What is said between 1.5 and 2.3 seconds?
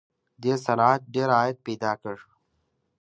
پیدا کړ